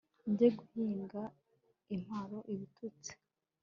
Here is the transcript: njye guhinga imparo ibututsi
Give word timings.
njye 0.31 0.47
guhinga 0.57 1.21
imparo 1.95 2.37
ibututsi 2.53 3.11